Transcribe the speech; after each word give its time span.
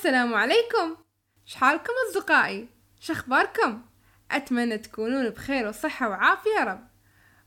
السلام 0.00 0.34
عليكم. 0.34 0.96
شحالكم 1.46 1.92
أصدقائي؟ 2.08 2.68
شخباركم؟ 3.00 3.82
أتمنى 4.30 4.78
تكونون 4.78 5.30
بخير 5.30 5.68
وصحة 5.68 6.08
وعافية 6.08 6.50
يا 6.58 6.64
رب. 6.64 6.88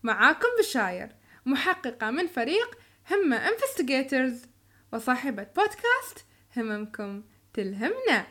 معاكم 0.03 0.47
بشاير 0.59 1.15
محققة 1.45 2.11
من 2.11 2.27
فريق 2.27 2.77
همة 3.11 3.37
انفستيجيترز 3.37 4.45
وصاحبة 4.91 5.43
بودكاست 5.43 6.25
هممكم 6.57 7.23
تلهمنا. 7.53 8.27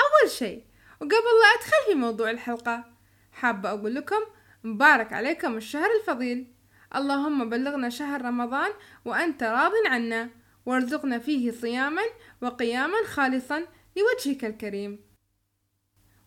أول 0.00 0.30
شيء 0.30 0.64
وقبل 1.00 1.12
لا 1.12 1.58
أدخل 1.58 1.92
في 1.92 1.94
موضوع 1.94 2.30
الحلقة 2.30 2.84
حابة 3.32 3.70
أقول 3.70 3.94
لكم 3.94 4.20
مبارك 4.64 5.12
عليكم 5.12 5.56
الشهر 5.56 5.90
الفضيل. 6.00 6.54
اللهم 6.94 7.50
بلغنا 7.50 7.88
شهر 7.88 8.22
رمضان 8.24 8.70
وأنت 9.04 9.42
راض 9.42 9.72
عنا. 9.86 10.30
وارزقنا 10.66 11.18
فيه 11.18 11.50
صياما 11.50 12.02
وقياما 12.42 12.96
خالصا 13.06 13.64
لوجهك 13.96 14.44
الكريم. 14.44 15.00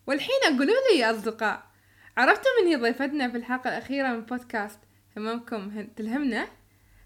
والحين 0.06 0.40
أقولوا 0.44 0.74
لي 0.92 0.98
يا 0.98 1.10
أصدقاء 1.10 1.68
عرفتوا 2.16 2.50
من 2.60 2.68
هي 2.68 2.76
ضيفتنا 2.76 3.28
في 3.28 3.36
الحلقة 3.36 3.68
الأخيرة 3.68 4.08
من 4.08 4.20
بودكاست 4.20 4.78
هممكم 5.16 5.86
تلهمنا؟ 5.96 6.48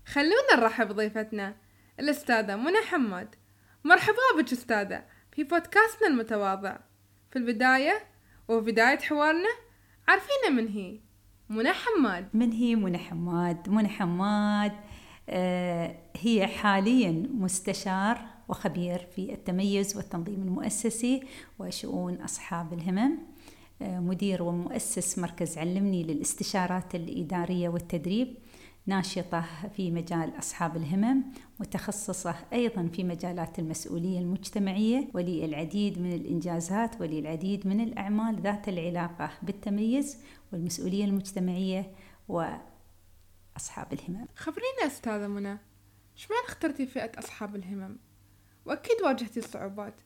خلونا 0.06 0.56
نرحب 0.56 0.88
بضيفتنا 0.88 1.56
الأستاذة 2.00 2.56
منى 2.56 2.78
حماد. 2.78 3.34
مرحبا 3.84 4.16
بك 4.36 4.52
أستاذة 4.52 5.04
في 5.32 5.44
بودكاستنا 5.44 6.08
المتواضع. 6.08 6.76
في 7.30 7.38
البداية 7.38 8.06
وفي 8.48 8.70
بداية 8.70 8.98
حوارنا 8.98 9.48
عارفينا 10.08 10.48
من 10.50 10.68
هي؟ 10.68 11.00
منى 11.48 11.72
حماد. 11.72 12.28
من 12.34 12.52
هي 12.52 12.76
منى 12.76 12.98
حماد؟ 12.98 13.68
منى 13.68 13.88
حماد. 13.88 14.72
هي 16.16 16.46
حاليا 16.46 17.28
مستشار 17.34 18.18
وخبير 18.48 18.98
في 19.16 19.32
التميز 19.32 19.96
والتنظيم 19.96 20.42
المؤسسي 20.42 21.22
وشؤون 21.58 22.14
أصحاب 22.14 22.72
الهمم 22.72 23.18
آه 23.82 24.00
مدير 24.00 24.42
ومؤسس 24.42 25.18
مركز 25.18 25.58
علمني 25.58 26.02
للاستشارات 26.02 26.94
الإدارية 26.94 27.68
والتدريب 27.68 28.34
ناشطة 28.86 29.44
في 29.76 29.90
مجال 29.90 30.38
أصحاب 30.38 30.76
الهمم 30.76 31.22
متخصصة 31.60 32.34
أيضا 32.52 32.88
في 32.92 33.04
مجالات 33.04 33.58
المسؤولية 33.58 34.18
المجتمعية 34.18 35.08
ولي 35.14 35.44
العديد 35.44 35.98
من 35.98 36.12
الإنجازات 36.12 37.00
ولي 37.00 37.18
العديد 37.18 37.66
من 37.66 37.80
الأعمال 37.80 38.40
ذات 38.40 38.68
العلاقة 38.68 39.30
بالتميز 39.42 40.18
والمسؤولية 40.52 41.04
المجتمعية 41.04 41.90
وأصحاب 43.54 43.92
الهمم. 43.92 44.26
خبرينا 44.36 44.86
أستاذة 44.86 45.26
منى 45.26 45.58
شمال 46.14 46.38
اخترتي 46.48 46.86
فئة 46.86 47.18
أصحاب 47.18 47.56
الهمم؟ 47.56 47.96
وأكيد 48.64 49.02
واجهتي 49.04 49.40
الصعوبات. 49.40 50.00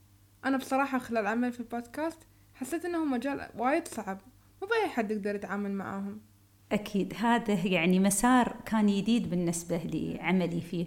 أنا 0.45 0.57
بصراحة 0.57 0.99
خلال 0.99 1.27
عمل 1.27 1.53
في 1.53 1.61
البودكاست 1.61 2.19
حسيت 2.55 2.85
إنه 2.85 3.05
مجال 3.05 3.49
وايد 3.57 3.89
صعب 3.89 4.21
مو 4.63 4.69
بأي 4.69 4.89
حد 4.89 5.11
يقدر 5.11 5.35
يتعامل 5.35 5.73
معاهم. 5.73 6.21
أكيد 6.73 7.15
هذا 7.17 7.55
يعني 7.67 7.99
مسار 7.99 8.57
كان 8.67 8.87
جديد 8.87 9.31
بالنسبة 9.31 9.77
لعملي 9.85 10.61
فيه. 10.61 10.87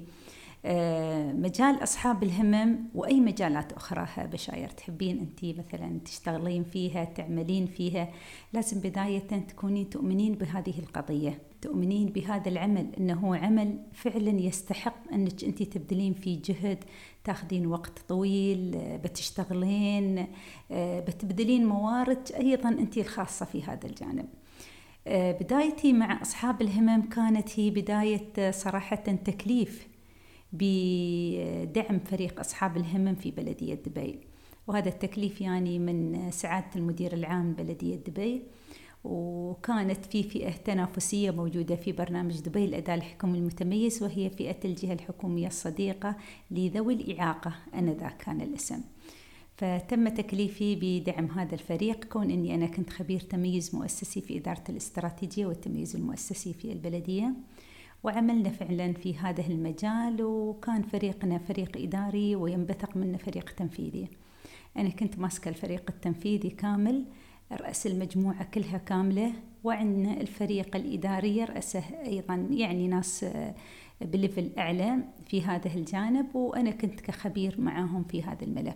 مجال 1.33 1.83
أصحاب 1.83 2.23
الهمم 2.23 2.79
وأي 2.95 3.19
مجالات 3.19 3.73
أخرى 3.73 4.07
بشاير. 4.17 4.69
تحبين 4.69 5.19
أنت 5.19 5.59
مثلا 5.59 5.99
تشتغلين 6.05 6.63
فيها 6.63 7.03
تعملين 7.03 7.65
فيها. 7.65 8.09
لازم 8.53 8.79
بداية 8.79 9.19
تكونين 9.19 9.89
تؤمنين 9.89 10.33
بهذه 10.35 10.79
القضية. 10.79 11.41
تؤمنين 11.61 12.07
بهذا 12.09 12.49
العمل 12.49 12.95
أنه 12.97 13.35
عمل 13.35 13.79
فعلا 13.93 14.41
يستحق 14.41 15.13
أنك 15.13 15.43
أنت 15.43 15.63
تبذلين 15.63 16.13
فيه 16.13 16.41
جهد. 16.45 16.83
تاخذين 17.23 17.67
وقت 17.67 17.99
طويل 18.07 18.77
بتشتغلين 19.03 20.27
آه، 20.71 20.99
بتبذلين 20.99 21.65
موارد 21.65 22.31
أيضا 22.39 22.69
أنت 22.69 22.97
الخاصة 22.97 23.45
في 23.45 23.63
هذا 23.63 23.87
الجانب. 23.87 24.27
آه، 25.07 25.31
بدايتي 25.31 25.93
مع 25.93 26.21
أصحاب 26.21 26.61
الهمم 26.61 27.01
كانت 27.01 27.59
هي 27.59 27.69
بداية 27.69 28.51
صراحة 28.51 28.95
تكليف. 28.95 29.88
بدعم 30.53 31.99
فريق 31.99 32.39
أصحاب 32.39 32.77
الهمم 32.77 33.15
في 33.15 33.31
بلدية 33.31 33.73
دبي. 33.73 34.19
وهذا 34.67 34.89
التكليف 34.89 35.41
يعني 35.41 35.79
من 35.79 36.31
سعادة 36.31 36.67
المدير 36.75 37.13
العام 37.13 37.53
بلدية 37.53 37.95
دبي. 37.95 38.41
وكانت 39.03 40.05
في 40.05 40.23
فئة 40.23 40.51
تنافسية 40.51 41.31
موجودة 41.31 41.75
في 41.75 41.91
برنامج 41.91 42.39
دبي 42.39 42.65
الأداء 42.65 42.95
الحكومي 42.95 43.37
المتميز 43.37 44.03
وهي 44.03 44.29
فئة 44.29 44.57
الجهة 44.65 44.93
الحكومية 44.93 45.47
الصديقة 45.47 46.15
لذوي 46.51 46.93
الإعاقة 46.93 47.55
أنذاك 47.75 48.17
كان 48.17 48.41
الاسم. 48.41 48.81
فتم 49.57 50.09
تكليفي 50.09 50.75
بدعم 50.75 51.25
هذا 51.25 51.53
الفريق 51.53 52.03
كون 52.03 52.31
أني 52.31 52.55
أنا 52.55 52.65
كنت 52.65 52.89
خبير 52.89 53.19
تميز 53.19 53.75
مؤسسي 53.75 54.21
في 54.21 54.37
إدارة 54.37 54.63
الاستراتيجية 54.69 55.45
والتمييز 55.45 55.95
المؤسسي 55.95 56.53
في 56.53 56.71
البلدية. 56.71 57.33
وعملنا 58.03 58.49
فعلا 58.49 58.93
في 58.93 59.17
هذا 59.17 59.47
المجال 59.47 60.23
وكان 60.23 60.81
فريقنا 60.81 61.37
فريق 61.37 61.77
إداري 61.77 62.35
وينبثق 62.35 62.97
منه 62.97 63.17
فريق 63.17 63.49
تنفيذي. 63.49 64.07
أنا 64.77 64.89
كنت 64.89 65.19
ماسكة 65.19 65.49
الفريق 65.49 65.83
التنفيذي 65.89 66.49
كامل 66.49 67.05
رأس 67.51 67.87
المجموعة 67.87 68.43
كلها 68.43 68.77
كاملة 68.77 69.33
وعندنا 69.63 70.21
الفريق 70.21 70.75
الإداري 70.75 71.43
رأسه 71.43 71.83
أيضا 72.05 72.47
يعني 72.51 72.87
ناس 72.87 73.25
بليفل 74.01 74.49
أعلى 74.57 74.97
في 75.25 75.41
هذا 75.41 75.73
الجانب 75.75 76.35
وأنا 76.35 76.71
كنت 76.71 77.01
كخبير 77.01 77.61
معاهم 77.61 78.03
في 78.03 78.23
هذا 78.23 78.43
الملف. 78.43 78.75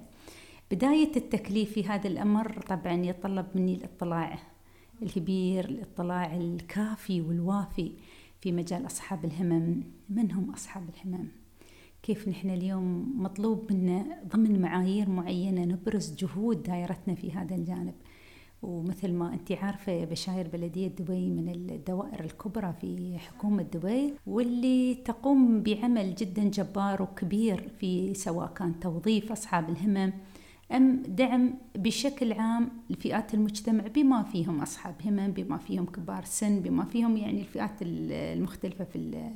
بداية 0.72 1.11
التكليف 1.16 1.72
في 1.73 1.88
هذا 1.88 2.07
الأمر 2.07 2.61
طبعا 2.61 2.94
يتطلب 2.94 3.45
مني 3.55 3.75
الاطلاع 3.75 4.40
الكبير 5.01 5.66
الاطلاع 5.66 6.35
الكافي 6.35 7.22
والوافي. 7.22 7.91
في 8.44 8.52
مجال 8.52 8.86
أصحاب 8.86 9.26
الهمم 9.26 9.84
من 10.09 10.31
هم 10.31 10.52
أصحاب 10.52 10.84
الهمم؟ 10.90 11.28
كيف 12.04 12.28
نحن 12.28 12.50
اليوم 12.50 13.14
مطلوب 13.24 13.74
منا 13.74 14.06
ضمن 14.36 14.62
معايير 14.62 15.09
معينة 15.09 15.66
نبرز 15.66 16.16
جهود 16.16 16.64
دائرتنا 16.64 17.16
في 17.16 17.32
هذا 17.32 17.56
الجانب؟ 17.56 17.94
ومثل 18.62 19.14
ما 19.14 19.34
أنت 19.34 19.52
عارفة 19.52 20.06
بشاير 20.06 20.48
بلدية 20.48 20.88
دبي 20.88 21.30
من 21.30 21.50
الدوائر 21.50 22.24
الكبرى 22.24 22.73
في 22.82 23.17
حكومة 23.17 23.64
دبي 23.64 24.14
واللي 24.28 24.96
تقوم 24.96 25.64
بعمل 25.64 26.16
جدا 26.16 26.44
جبار 26.44 27.02
وكبير 27.02 27.70
في 27.79 28.14
سواء 28.14 28.53
كان 28.53 28.79
توظيف 28.79 29.32
أصحاب 29.32 29.70
الهمم 29.70 30.14
أم 30.73 31.03
دعم 31.08 31.53
بشكل 31.75 32.34
عام 32.34 32.70
لفئات 32.90 33.34
المجتمع 33.34 33.87
بما 33.87 34.23
فيهم 34.23 34.61
أصحاب 34.61 34.96
همم 35.05 35.31
بما 35.31 35.58
فيهم 35.58 35.85
كبار 35.85 36.25
سن 36.25 36.59
بما 36.59 36.85
فيهم 36.85 37.17
يعني 37.17 37.41
الفئات 37.41 37.72
المختلفة 37.81 38.84
في 38.84 39.31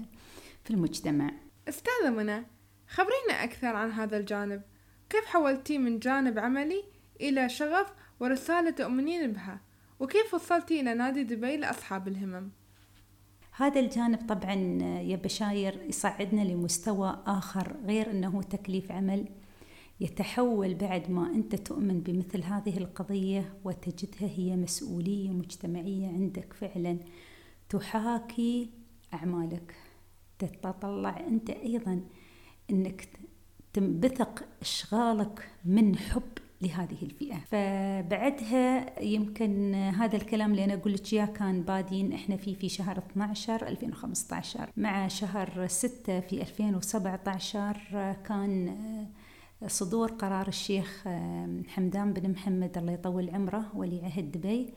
في 0.64 0.72
المجتمع. 0.72 1.32
أستاذة 1.70 2.10
منى 2.10 2.46
خبرينا 2.88 3.44
أكثر 3.44 3.68
عن 3.68 3.92
هذا 3.92 4.18
الجانب. 4.18 4.62
كيف 5.10 5.26
حولتي 5.26 5.78
من 5.78 6.00
جانب 6.00 6.40
عملي 6.40 6.84
إلى 7.22 7.50
شغف 7.50 7.94
ورسالة 8.20 8.70
تؤمنين 8.70 9.32
بها؟ 9.32 9.62
وكيف 10.00 10.34
وصلتي 10.34 10.82
إلى 10.82 10.94
نادي 10.94 11.24
دبي 11.24 11.58
لأصحاب 11.58 12.08
الهمم؟ 12.08 12.50
هذا 13.52 13.80
الجانب 13.80 14.28
طبعا 14.28 14.54
يا 15.02 15.16
بشاير 15.16 15.82
يصعدنا 15.90 16.42
لمستوى 16.42 17.24
آخر 17.26 17.76
غير 17.86 18.12
أنه 18.12 18.42
تكليف 18.42 18.92
عمل. 18.92 19.26
يتحول 20.00 20.74
بعد 20.74 21.12
ما 21.12 21.28
أنت 21.36 21.56
تؤمن 21.56 22.00
بمثل 22.00 22.44
هذه 22.44 22.78
القضية 22.78 23.54
وتجدها 23.66 24.30
هي 24.36 24.56
مسؤولية 24.56 25.30
مجتمعية 25.30 26.08
عندك 26.08 26.54
فعلا 26.54 26.98
تحاكي 27.70 28.70
أعمالك. 29.14 29.76
تتطلع 30.40 31.20
أنت 31.28 31.50
أيضا 31.50 32.02
أنك 32.72 33.08
تنبثق 33.74 34.44
إشغالك 34.62 35.50
من 35.66 35.98
حب 35.98 36.22
لهذه 36.62 36.98
الفئة. 37.04 37.38
فبعدها 37.38 39.00
يمكن 39.04 39.74
هذا 39.76 40.16
الكلام 40.16 40.52
اللي 40.52 40.64
أنا 40.64 40.74
أقول 40.74 40.94
لك 40.94 41.14
إياه 41.14 41.26
كان 41.26 41.62
بادين 41.62 42.14
إحنا 42.14 42.38
فيه 42.38 42.56
في 42.56 42.70
شهر 42.70 42.98
12 42.98 43.68
2015 43.68 44.70
مع 44.78 45.08
شهر 45.08 45.68
6 45.68 46.20
في 46.20 46.42
2017 46.42 47.78
كان 48.28 48.76
صدور 49.66 50.12
قرار 50.12 50.48
الشيخ 50.48 51.04
حمدان 51.68 52.14
بن 52.14 52.32
محمد 52.32 52.78
الله 52.78 52.92
يطول 52.92 53.30
عمره 53.30 53.72
ولي 53.76 54.02
عهد 54.06 54.32
دبي 54.32 54.74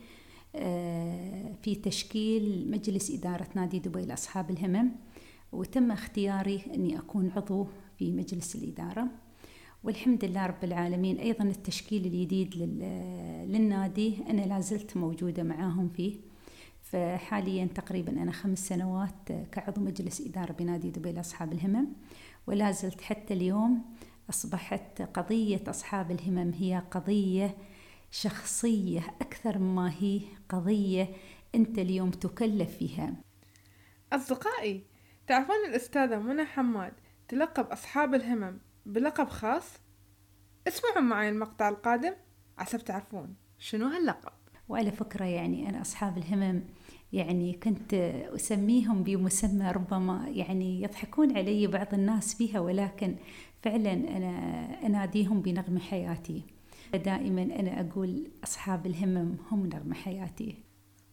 آه، 0.56 1.54
في 1.62 1.74
تشكيل 1.74 2.70
مجلس 2.70 3.10
إدارة 3.10 3.46
نادي 3.54 3.78
دبي 3.78 4.06
لأصحاب 4.06 4.50
الهمم. 4.50 4.90
وتم 5.52 5.90
اختياري 5.90 6.62
أني 6.74 6.98
أكون 6.98 7.30
عضو 7.36 7.66
في 7.98 8.12
مجلس 8.12 8.56
الإدارة. 8.56 9.06
والحمد 9.84 10.24
لله 10.24 10.46
رب 10.46 10.64
العالمين 10.64 11.18
أيضا 11.18 11.44
التشكيل 11.44 12.06
الجديد 12.06 12.54
للنادي 13.48 14.14
أنا 14.30 14.42
لازلت 14.42 14.96
موجودة 14.96 15.42
معاهم 15.42 15.88
فيه. 15.88 16.16
فحاليا 16.82 17.66
تقريبا 17.66 18.22
أنا 18.22 18.32
خمس 18.32 18.68
سنوات 18.68 19.32
كعضو 19.52 19.80
مجلس 19.80 20.20
إدارة 20.20 20.52
بنادي 20.52 20.90
دبي 20.90 21.12
لأصحاب 21.12 21.52
الهمم. 21.52 21.86
ولا 22.46 22.70
زلت 22.70 23.00
حتى 23.00 23.34
اليوم 23.34 23.82
أصبحت 24.30 25.02
قضية 25.02 25.60
أصحاب 25.68 26.10
الهمم 26.10 26.52
هي 26.52 26.82
قضية 26.90 27.56
شخصية 28.10 29.00
أكثر 29.20 29.58
ما 29.58 29.92
هي 29.98 30.20
قضية 30.48 31.08
أنت 31.54 31.78
اليوم 31.78 32.10
تكلف 32.10 32.76
فيها. 32.76 33.14
أصدقائي 34.12 34.86
تعرفون 35.26 35.56
الأستاذة 35.68 36.18
منى 36.18 36.44
حماد 36.44 36.92
تلقب 37.28 37.66
أصحاب 37.66 38.14
الهمم 38.14 38.58
بلقب 38.86 39.28
خاص؟ 39.28 39.64
اسمعوا 40.68 41.00
معي 41.00 41.28
المقطع 41.28 41.68
القادم 41.68 42.12
عسب 42.58 42.78
تعرفون 42.78 43.34
شنو 43.58 43.86
هاللقب. 43.86 44.32
وعلى 44.68 44.90
فكرة 44.90 45.24
يعني 45.24 45.68
أنا 45.68 45.80
أصحاب 45.80 46.18
الهمم 46.18 46.62
يعني 47.12 47.52
كنت 47.52 47.94
أسميهم 48.34 49.02
بمسمى 49.02 49.70
ربما 49.70 50.28
يعني 50.28 50.82
يضحكون 50.82 51.36
علي 51.36 51.66
بعض 51.66 51.94
الناس 51.94 52.34
فيها 52.34 52.60
ولكن 52.60 53.16
فعلا 53.62 53.92
أنا 53.92 54.30
أناديهم 54.86 55.42
بنغم 55.42 55.78
حياتي. 55.78 56.42
دائما 56.94 57.42
أنا 57.42 57.80
أقول 57.80 58.30
أصحاب 58.44 58.86
الهمم 58.86 59.36
هم 59.50 59.66
نغم 59.66 59.94
حياتي. 59.94 60.54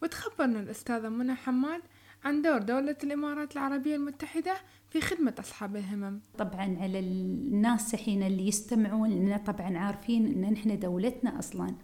وتخبرنا 0.03 0.59
الأستاذة 0.59 1.09
منى 1.09 1.35
حماد 1.35 1.81
عن 2.23 2.41
دور 2.41 2.57
دولة 2.57 2.95
الإمارات 3.03 3.53
العربية 3.53 3.95
المتحدة 3.95 4.53
في 4.89 5.01
خدمة 5.01 5.33
أصحاب 5.39 5.75
الهمم. 5.75 6.19
طبعا 6.37 6.77
على 6.81 6.99
الناس 6.99 7.95
حين 7.95 8.23
اللي 8.23 8.47
يستمعون 8.47 9.09
لنا 9.09 9.37
طبعا 9.37 9.77
عارفين 9.77 10.25
أن 10.25 10.51
نحن 10.51 10.79
دولتنا 10.79 11.39
أصلا 11.39 11.75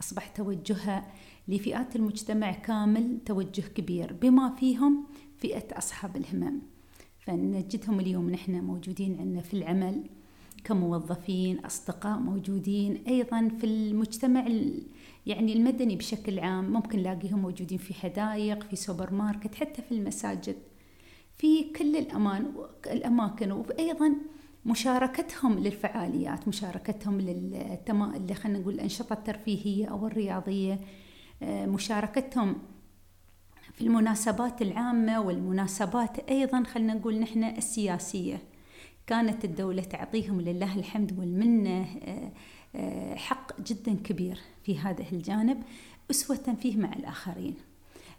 أصبح 0.00 0.28
توجهها 0.28 1.06
لفئات 1.48 1.96
المجتمع 1.96 2.52
كامل 2.52 3.18
توجه 3.26 3.62
كبير 3.62 4.12
بما 4.12 4.54
فيهم 4.54 5.04
فئة 5.38 5.78
أصحاب 5.78 6.16
الهمم. 6.16 6.60
فنجدهم 7.18 8.00
اليوم 8.00 8.30
نحن 8.30 8.64
موجودين 8.64 9.16
عندنا 9.20 9.40
في 9.40 9.54
العمل 9.54 10.04
كموظفين 10.64 11.58
أصدقاء 11.58 12.18
موجودين 12.18 13.02
أيضا 13.08 13.48
في 13.60 13.66
المجتمع 13.66 14.48
يعني 15.26 15.52
المدني 15.52 15.96
بشكل 15.96 16.38
عام. 16.38 16.72
ممكن 16.72 16.98
نلاقيهم 16.98 17.38
موجودين 17.38 17.78
في 17.78 17.94
حدائق 17.94 18.62
في 18.62 18.76
سوبر 18.76 19.12
ماركت 19.14 19.54
حتى 19.54 19.82
في 19.82 19.92
المساجد. 19.92 20.56
في 21.38 21.64
كل 21.64 21.96
الأمان 21.96 22.52
الأماكن 22.86 23.52
وأيضا 23.52 24.14
مشاركتهم 24.66 25.58
للفعاليات 25.58 26.48
مشاركتهم 26.48 27.20
للتما 27.20 28.16
اللي 28.16 28.34
خلينا 28.34 28.58
نقول 28.58 28.74
الأنشطة 28.74 29.12
الترفيهية 29.12 29.86
أو 29.86 30.06
الرياضية. 30.06 30.80
مشاركتهم 31.66 32.56
في 33.74 33.80
المناسبات 33.80 34.62
العامة 34.62 35.20
والمناسبات 35.20 36.18
أيضا 36.18 36.62
خلينا 36.64 36.94
نقول 36.94 37.18
نحن 37.18 37.44
السياسية. 37.44 38.38
كانت 39.06 39.44
الدولة 39.44 39.82
تعطيهم 39.82 40.40
لله 40.40 40.74
الحمد 40.78 41.18
والمنة 41.18 41.86
آه، 42.02 42.32
آه، 42.76 43.14
حق 43.14 43.60
جدا 43.60 43.94
كبير 43.94 44.38
في 44.64 44.78
هذا 44.78 45.04
الجانب 45.12 45.62
أسوة 46.10 46.56
فيه 46.60 46.76
مع 46.76 46.92
الآخرين 46.92 47.54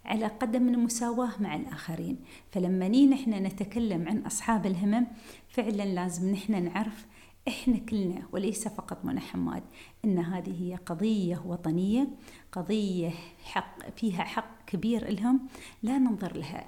على 0.04 0.26
قدم 0.26 0.68
المساواة 0.68 1.30
مع 1.40 1.56
الآخرين. 1.56 2.16
فلما 2.52 2.88
نحن 2.88 3.30
نتكلم 3.30 4.08
عن 4.08 4.18
أصحاب 4.18 4.66
الهمم 4.66 5.06
فعلا 5.48 5.82
لازم 5.82 6.30
نحن 6.30 6.64
نعرف 6.64 7.06
إحنا 7.48 7.78
كلنا 7.78 8.22
وليس 8.32 8.68
فقط 8.68 9.04
منى 9.04 9.20
حماد 9.20 9.62
إن 10.04 10.18
هذه 10.18 10.62
هي 10.62 10.74
قضية 10.74 11.42
وطنية 11.46 12.08
قضية 12.52 13.10
حق 13.44 13.90
فيها 13.96 14.24
حق 14.24 14.64
كبير 14.66 15.10
لهم 15.10 15.40
لا 15.82 15.98
ننظر 15.98 16.36
لها 16.36 16.66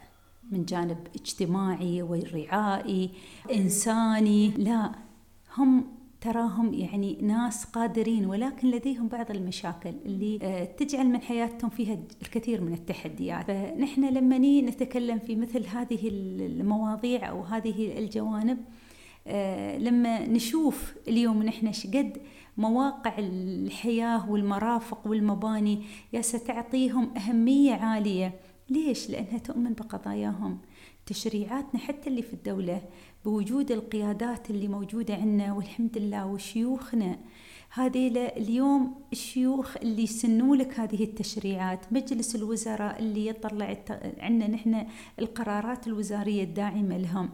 من 0.50 0.64
جانب 0.64 0.99
اجتماعي 1.14 2.02
ورعائي 2.02 3.11
إنساني 3.52 4.49
لا. 4.49 4.93
هم 5.56 5.84
تراهم 6.20 6.75
يعني 6.75 7.19
ناس 7.23 7.64
قادرين 7.64 8.26
ولكن 8.26 8.70
لديهم 8.70 9.08
بعض 9.08 9.31
المشاكل 9.31 9.94
اللي 10.06 10.38
آه، 10.43 10.64
تجعل 10.64 11.06
من 11.06 11.20
حياتهم 11.20 11.70
فيها 11.70 11.99
الكثير 12.23 12.61
من 12.61 12.73
التحديات. 12.73 13.46
فنحن 13.46 14.05
لما 14.05 14.38
نتكلم 14.38 15.19
في 15.19 15.37
مثل 15.37 15.67
هذه 15.67 16.08
المواضيع 16.08 17.31
أو 17.31 17.43
هذه 17.43 17.99
الجوانب 17.99 18.58
لما 19.78 20.26
نشوف 20.26 20.94
اليوم 21.08 21.43
نحن 21.43 21.73
شقد 21.73 22.17
مواقع 22.58 23.19
الحياة 23.19 24.31
والمرافق 24.31 25.06
والمباني 25.06 25.82
يا 26.12 26.23
ستعطيهم 26.23 27.17
أهمية 27.17 27.73
عالية. 27.75 28.40
ليش؟ 28.70 29.11
لأنها 29.11 29.38
تؤمن 29.38 29.73
بقضاياهم 29.73 30.58
تشريعاتنا 31.06 31.81
حتى 31.81 32.11
اللي 32.11 32.23
في 32.23 32.34
الدولة 32.34 32.82
بوجود 33.25 33.73
القيادات 33.73 34.50
اللي 34.50 34.69
موجودة 34.69 35.14
عندنا 35.14 35.52
والحمد 35.52 35.99
لله 35.99 36.26
وشيوخنا. 36.26 37.19
هذه 37.70 38.06
اليوم 38.37 38.94
الشيوخ 39.12 39.76
اللي 39.76 40.02
يسنوا 40.02 40.56
لك 40.56 40.81
هذه 40.81 41.05
التشريعات 41.05 41.93
مجلس 41.93 42.37
الوزراء 42.37 42.99
اللي 42.99 43.26
يطلع 43.26 43.76
عندنا 44.19 44.50
نحن 44.50 44.87
القرارات 45.19 45.87
الوزارية 45.87 46.45
الداعمة 46.45 46.99
لهم. 46.99 47.30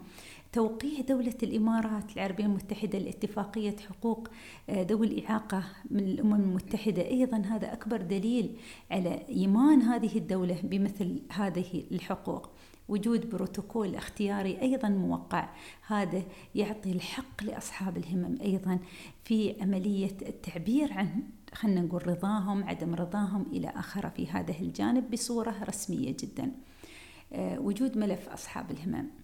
توقيع 0.52 1.00
دولة 1.00 1.34
الإمارات 1.42 2.16
العربية 2.16 2.44
المتحدة 2.44 2.98
لاتفاقية 2.98 3.76
حقوق 3.76 4.28
آه، 4.70 4.82
ذوي 4.82 5.06
الإعاقة 5.06 5.64
من 5.90 6.00
الأمم 6.00 6.34
المتحدة. 6.34 7.06
أيضا 7.06 7.36
هذا 7.36 7.72
أكبر 7.72 7.96
دليل 7.96 8.56
على 8.90 9.28
إيمان 9.28 9.82
هذه 9.82 10.18
الدولة 10.18 10.60
بمثل 10.62 11.22
هذه 11.32 11.84
الحقوق. 11.92 12.50
وجود 12.88 13.30
بروتوكول 13.30 13.94
اختياري 13.94 14.60
أيضا 14.60 14.88
موقع. 14.88 15.48
هذا 15.86 16.22
يعطي 16.54 16.92
الحق 16.92 17.44
لأصحاب 17.44 17.96
الهمم 17.96 18.38
أيضا 18.40 18.78
في 19.24 19.62
عملية 19.62 20.16
التعبير 20.22 20.92
عن 20.92 21.22
خلينا 21.54 21.80
نقول 21.80 22.06
رضاهم 22.06 22.64
عدم 22.64 22.94
رضاهم 22.94 23.46
إلى 23.52 23.68
آخره 23.68 24.08
في 24.08 24.26
هذا 24.26 24.54
الجانب 24.60 25.10
بصورة 25.10 25.54
رسمية 25.68 26.16
جدا. 26.20 26.52
آه، 27.32 27.60
وجود 27.60 27.98
ملف 27.98 28.28
أصحاب 28.28 28.70
الهمم. 28.70 29.21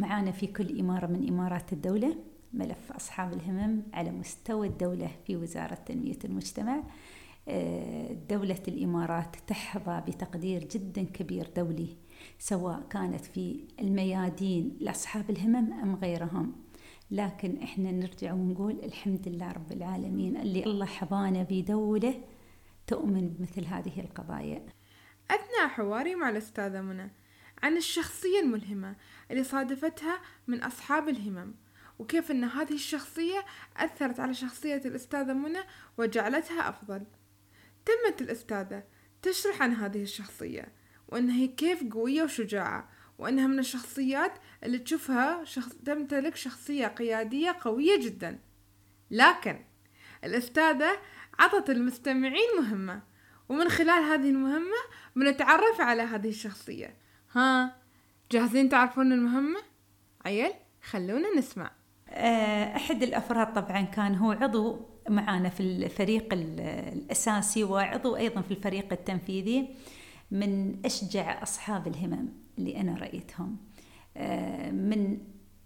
معانا 0.00 0.30
في 0.30 0.46
كل 0.46 0.78
إمارة 0.80 1.06
من 1.06 1.28
إمارات 1.28 1.72
الدولة 1.72 2.16
ملف 2.52 2.92
أصحاب 2.92 3.32
الهمم 3.32 3.82
على 3.92 4.10
مستوى 4.10 4.66
الدولة 4.66 5.10
في 5.26 5.36
وزارة 5.36 5.74
تنمية 5.74 6.18
المجتمع. 6.24 6.82
آه، 7.48 8.12
دولة 8.12 8.62
الإمارات 8.68 9.36
تحظى 9.46 10.02
بتقدير 10.08 10.64
جدا 10.64 11.02
كبير 11.02 11.48
دولي 11.56 11.96
سواء 12.38 12.82
كانت 12.90 13.24
في 13.24 13.64
الميادين 13.80 14.76
لأصحاب 14.80 15.30
الهمم 15.30 15.72
أم 15.72 15.94
غيرهم. 15.94 16.52
لكن 17.10 17.62
إحنا 17.62 17.90
نرجع 17.92 18.32
ونقول 18.32 18.80
الحمد 18.84 19.28
لله 19.28 19.52
رب 19.52 19.72
العالمين 19.72 20.36
اللي 20.36 20.64
الله 20.64 20.86
حظانا 20.86 21.46
بدولة 21.50 22.14
تؤمن 22.86 23.28
بمثل 23.28 23.64
هذه 23.64 24.00
القضايا. 24.00 24.62
أثناء 25.30 25.68
حواري 25.68 26.14
مع 26.14 26.30
الأستاذة 26.30 26.80
منى 26.80 27.10
عن 27.62 27.76
الشخصية 27.76 28.40
الملهمة 28.40 28.96
اللي 29.30 29.44
صادفتها 29.44 30.20
من 30.46 30.62
أصحاب 30.62 31.08
الهمم 31.08 31.54
وكيف 31.98 32.30
أن 32.30 32.44
هذه 32.44 32.74
الشخصية 32.74 33.44
أثرت 33.76 34.20
على 34.20 34.34
شخصية 34.34 34.82
الأستاذة 34.84 35.32
منى 35.32 35.60
وجعلتها 35.98 36.68
أفضل. 36.68 37.04
تمت 37.84 38.22
الأستاذة 38.22 38.84
تشرح 39.22 39.62
عن 39.62 39.74
هذه 39.74 40.02
الشخصية 40.02 40.72
وأنها 41.08 41.36
هي 41.36 41.48
كيف 41.48 41.84
قوية 41.84 42.22
وشجاعة 42.22 42.90
وأنها 43.18 43.46
من 43.46 43.58
الشخصيات 43.58 44.32
اللي 44.64 44.78
تشوفها 44.78 45.44
شخص 45.44 45.72
تمتلك 45.86 46.36
شخصية 46.36 46.86
قيادية 46.86 47.56
قوية 47.60 48.00
جدا. 48.00 48.38
لكن 49.10 49.64
الأستاذة 50.24 51.00
عطت 51.38 51.70
المستمعين 51.70 52.48
مهمة 52.58 53.02
ومن 53.48 53.68
خلال 53.68 54.02
هذه 54.02 54.30
المهمة 54.30 54.80
بنتعرف 55.16 55.80
على 55.80 56.02
هذه 56.02 56.28
الشخصية. 56.28 56.96
ها 57.32 57.76
جاهزين 58.32 58.68
تعرفون 58.68 59.12
المهمة؟ 59.12 59.58
عيل 60.24 60.52
خلونا 60.82 61.36
نسمع. 61.38 61.70
آه، 62.08 62.76
أحد 62.76 63.02
الأفراد 63.02 63.52
طبعا 63.52 63.82
كان 63.82 64.14
هو 64.14 64.30
عضو 64.30 64.80
معنا 65.08 65.48
في 65.48 65.60
الفريق 65.60 66.28
الأساسي 66.32 67.64
وعضو 67.64 68.16
أيضا 68.16 68.40
في 68.40 68.50
الفريق 68.50 68.92
التنفيذي 68.92 69.68
من 70.30 70.76
أشجع 70.84 71.42
أصحاب 71.42 71.86
الهمم 71.86 72.28
اللي 72.58 72.80
أنا 72.80 72.94
رأيتهم. 72.94 73.56
آه، 74.16 74.70
من 74.70 75.18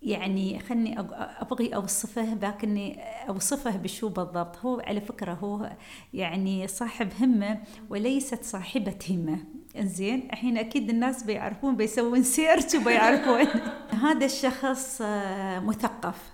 يعني 0.02 0.58
خلني 0.58 1.00
أبغي 1.40 1.74
أوصفه 1.74 2.34
لكني 2.34 3.00
أوصفه 3.28 3.76
بشو 3.76 4.08
بالضبط. 4.08 4.56
هو 4.58 4.80
على 4.80 5.00
فكرة 5.00 5.32
هو 5.32 5.76
يعني 6.14 6.66
صاحب 6.66 7.08
همة 7.20 7.60
وليست 7.90 8.44
صاحبة 8.44 8.98
همة. 9.10 9.38
انزين 9.76 10.28
الحين 10.32 10.58
أكيد 10.58 10.90
الناس 10.90 11.22
بيعرفون 11.22 11.76
بيسوون 11.76 12.22
سيرش 12.22 12.74
وبيعرفون. 12.74 13.60
هذا 14.04 14.26
الشخص 14.26 15.02
آه، 15.04 15.60
مثقف 15.60 16.32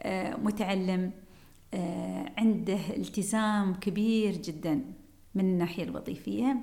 آه، 0.00 0.36
متعلم 0.36 1.10
عنده 2.38 2.78
التزام 2.96 3.74
كبير 3.74 4.32
جدا 4.32 4.80
من 5.34 5.44
الناحية 5.44 5.82
الوظيفية. 5.82 6.56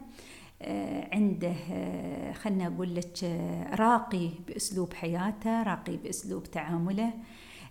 آه، 0.64 1.10
عنده 1.16 1.54
آه، 1.72 2.34
خلنا 2.34 2.68
أقول 2.68 2.96
لك 2.96 3.24
آه، 3.24 3.76
راقي 3.76 4.30
بأسلوب 4.48 4.94
حياته 4.94 5.64
راقي 5.64 5.98
بأسلوب 5.98 6.44
تعامله. 6.44 7.14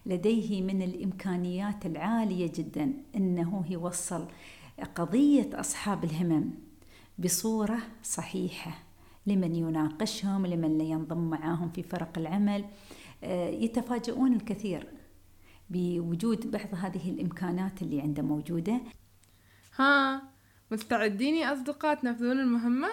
لديه 0.06 0.62
من 0.62 0.82
الإمكانيات 0.82 1.86
العالية 1.86 2.52
جدا 2.54 2.92
أنه 3.16 3.64
يوصل 3.70 4.26
قضية 4.94 5.50
أصحاب 5.54 6.04
الهمم. 6.04 6.50
بصورة 7.18 7.78
صحيحة. 8.02 8.78
لمن 9.26 9.54
يناقشهم 9.54 10.46
لمن 10.46 10.80
ينضم 10.80 11.30
معهم 11.30 11.70
في 11.70 11.82
فرق 11.82 12.18
العمل. 12.18 12.64
آه، 13.24 13.48
يتفاجؤون 13.48 14.32
الكثير 14.32 14.86
بوجود 15.70 16.50
بعض 16.50 16.74
هذه 16.74 17.10
الإمكانات 17.10 17.82
اللي 17.82 18.00
عنده 18.00 18.22
موجودة. 18.22 18.80
ها 19.76 20.22
مستعدين 20.70 21.34
يا 21.34 21.52
أصدقاء 21.52 21.94
تنفذون 21.94 22.40
المهمة؟ 22.40 22.88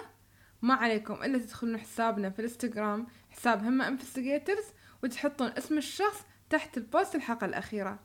ما 0.62 0.74
عليكم 0.74 1.14
إلا 1.14 1.38
تدخلون 1.38 1.76
حسابنا 1.76 2.30
في 2.30 2.38
الإنستغرام 2.38 3.06
حساب 3.30 3.64
همة 3.64 3.88
investigators 3.88 4.64
وتحطون 5.02 5.48
اسم 5.58 5.78
الشخص 5.78 6.24
تحت 6.50 6.76
ال 6.76 6.84
post 6.84 7.14
الحلقة 7.14 7.44
الأخيرة. 7.44 7.98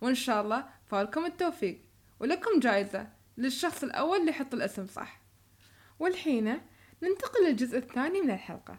وإن 0.00 0.14
شاء 0.14 0.42
الله 0.42 0.64
فالكم 0.86 1.24
التوفيق 1.24 1.80
ولكم 2.20 2.60
جائزة 2.60 3.08
للشخص 3.38 3.84
الأول 3.84 4.20
اللي 4.20 4.30
يحط 4.30 4.54
الاسم 4.54 4.86
صح. 4.86 5.25
والحين 5.98 6.60
ننتقل 7.02 7.44
للجزء 7.46 7.78
الثاني 7.78 8.20
من 8.20 8.30
الحلقة. 8.30 8.78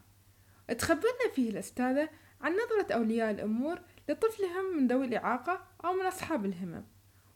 تخبرنا 0.78 1.30
فيه 1.36 1.50
الأستاذة 1.50 2.10
عن 2.42 2.52
نظرة 2.54 2.94
أولياء 2.94 3.32
الأمور 3.32 3.82
لطفلهم 4.10 4.78
من 4.78 4.88
ذوي 4.88 5.06
الإعاقة 5.06 5.68
أو 5.86 5.94
من 5.94 6.06
أصحاب 6.06 6.46
الهمم 6.46 6.84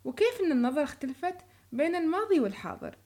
وكيف 0.04 0.42
أن 0.42 0.52
النظرة 0.52 0.84
اختلفت 0.84 1.36
بين 1.72 1.96
الماضي 1.96 2.40
والحاضر. 2.40 2.98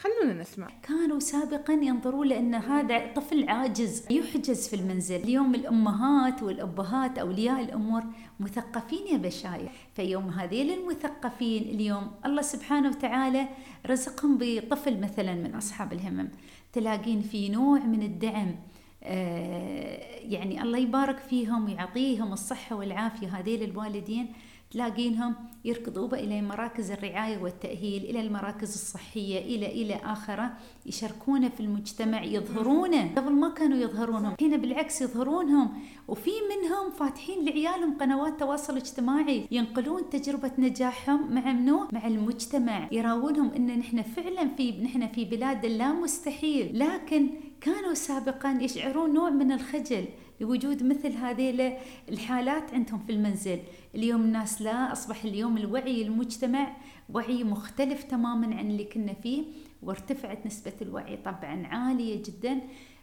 خلونا 0.00 0.40
نسمع. 0.40 0.68
كانوا 0.82 1.18
سابقا 1.18 1.72
ينظرون 1.72 2.26
لأن 2.26 2.54
هذا 2.54 3.12
طفل 3.14 3.48
عاجز 3.48 4.04
يحجز 4.10 4.68
في 4.68 4.76
المنزل. 4.76 5.16
اليوم 5.16 5.54
الأمهات 5.54 6.42
والأبهات 6.42 7.18
أولياء 7.18 7.60
الأمور 7.60 8.02
مثقفين 8.40 9.06
يا 9.06 9.16
بشاير 9.16 9.70
فيوم 9.94 10.28
هذيل 10.28 10.70
المثقفين 10.70 11.62
اليوم 11.62 12.10
الله 12.26 12.42
سبحانه 12.42 12.88
وتعالى 12.88 13.48
رزقهم 13.86 14.38
بطفل 14.40 15.00
مثلا 15.00 15.34
من 15.34 15.54
أصحاب 15.54 15.92
الهمم. 15.92 16.28
تلاقين 16.72 17.20
في 17.20 17.48
نوع 17.48 17.78
من 17.78 18.02
الدعم 18.02 18.54
آه، 19.02 20.20
يعني 20.22 20.62
الله 20.62 20.78
يبارك 20.78 21.18
فيهم 21.18 21.64
ويعطيهم 21.64 22.32
الصحة 22.32 22.76
والعافية 22.76 23.28
هذيل 23.28 23.62
الوالدين. 23.62 24.32
تلاقينهم 24.70 25.34
يركضوا 25.64 26.16
إلى 26.16 26.42
مراكز 26.42 26.90
الرعاية 26.90 27.38
والتأهيل 27.38 28.04
إلى 28.04 28.20
المراكز 28.20 28.74
الصحية 28.74 29.38
إلى 29.38 29.66
إلى 29.66 29.94
آخره 30.04 30.52
يشاركونه 30.86 31.48
في 31.48 31.60
المجتمع 31.60 32.24
يظهرونه. 32.24 33.14
قبل 33.16 33.32
ما 33.32 33.48
كانوا 33.48 33.78
يظهرونهم 33.78 34.34
هنا 34.40 34.56
بالعكس 34.56 35.02
يظهرونهم. 35.02 35.68
وفي 36.08 36.30
منهم 36.30 36.90
فاتحين 36.90 37.44
لعيالهم 37.44 37.98
قنوات 37.98 38.40
تواصل 38.40 38.76
اجتماعي 38.76 39.46
ينقلون 39.50 40.10
تجربة 40.10 40.52
نجاحهم 40.58 41.34
مع 41.34 41.52
منو؟ 41.52 41.88
مع 41.92 42.06
المجتمع. 42.06 42.88
يراونهم 42.92 43.50
إن 43.50 43.78
نحن 43.78 44.02
فعلا 44.02 44.48
في 44.56 44.82
نحن 44.82 45.08
في 45.08 45.24
بلاد 45.24 45.66
لا 45.66 45.92
مستحيل. 45.92 46.78
لكن 46.78 47.30
كانوا 47.60 47.94
سابقا 47.94 48.58
يشعرون 48.60 49.14
نوع 49.14 49.30
من 49.30 49.52
الخجل. 49.52 50.04
لوجود 50.40 50.82
مثل 50.82 51.12
هذه 51.12 51.78
الحالات 52.08 52.74
عندهم 52.74 52.98
في 52.98 53.12
المنزل. 53.12 53.58
اليوم 53.94 54.20
الناس 54.20 54.62
لا 54.62 54.92
أصبح 54.92 55.24
اليوم 55.24 55.56
الوعي 55.56 56.02
المجتمع 56.02 56.76
وعي 57.14 57.44
مختلف 57.44 58.02
تماما 58.02 58.56
عن 58.56 58.70
اللي 58.70 58.84
كنا 58.84 59.12
فيه 59.12 59.44
وارتفعت 59.82 60.46
نسبة 60.46 60.72
الوعي 60.82 61.16
طبعا 61.16 61.66
عالية 61.66 62.22
جدا. 62.22 62.60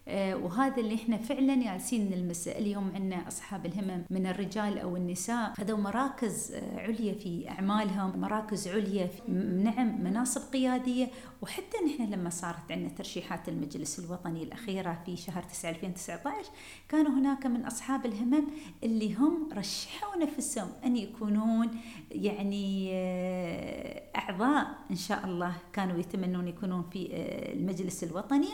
وهذا 0.10 0.78
اللي 0.78 0.96
إحنا 0.96 1.18
فعلا 1.18 1.56
جالسين 1.64 2.10
نلمسه 2.10 2.52
اليوم 2.52 2.92
عندنا 2.96 3.28
أصحاب 3.28 3.66
الهمم 3.66 4.04
من 4.10 4.28
الرجال 4.28 4.80
أو 4.80 4.98
النساء. 4.98 5.54
خذوا 5.54 5.78
مراكز 5.78 6.52
آه، 6.54 6.80
عليا 6.80 7.14
في 7.14 7.50
أعمالهم 7.50 8.20
مراكز 8.20 8.68
عليا 8.68 9.08
في 9.08 9.32
نعم 9.64 10.04
مناصب 10.04 10.42
قيادية. 10.54 11.08
وحتى 11.42 11.78
نحن 11.86 12.14
لما 12.14 12.30
صارت 12.30 12.72
عندنا 12.72 12.90
ترشيحات 12.90 13.50
المجلس 13.50 14.00
الوطني 14.00 14.44
الأخيرة 14.44 15.02
في 15.06 15.16
شهر 15.18 15.44
9 15.44 15.70
2019 15.70 16.50
كانوا 16.90 17.12
هناك 17.12 17.46
من 17.46 17.66
أصحاب 17.66 18.06
الهمم 18.06 18.44
اللي 18.84 19.14
هم 19.16 19.50
رشحوا 19.54 20.16
نفسهم 20.16 20.70
أن 20.86 20.98
يكونون 20.98 21.70
يعني 22.12 22.90
آه، 22.94 24.04
أعضاء 24.16 24.68
إن 24.92 24.96
شاء 24.96 25.26
الله 25.26 25.54
كانوا 25.74 26.00
يتمنون 26.00 26.48
يكونون 26.48 26.84
في 26.94 27.08
المجلس 27.54 28.04
الوطني. 28.04 28.50